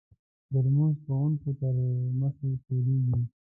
د 0.51 0.53
لمونځ 0.65 0.95
کوونکو 1.05 1.49
تر 1.59 1.75
مخې 2.19 2.49
تېرېږي. 2.65 3.19